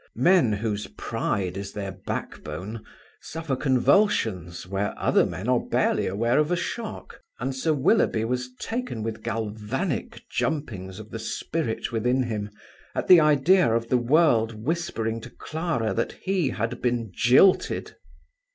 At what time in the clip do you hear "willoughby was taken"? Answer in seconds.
7.73-9.03